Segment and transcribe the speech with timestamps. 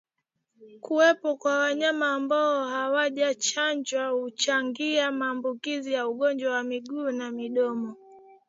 [0.81, 7.95] Kuwepo kwa wanyama ambao hawajachanjwa huchangia maambukizi ya ugonjwa wa miguu na midomo